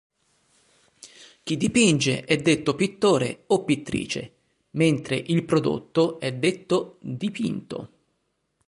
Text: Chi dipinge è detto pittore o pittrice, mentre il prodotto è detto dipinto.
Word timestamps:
Chi 1.43 1.57
dipinge 1.57 2.23
è 2.25 2.35
detto 2.37 2.73
pittore 2.73 3.43
o 3.45 3.63
pittrice, 3.63 4.33
mentre 4.71 5.15
il 5.15 5.43
prodotto 5.45 6.19
è 6.19 6.33
detto 6.33 6.97
dipinto. 7.01 7.91